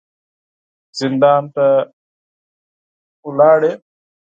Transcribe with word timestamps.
زندان 0.99 1.43
ته 1.55 1.65
ولاړې. 3.27 3.71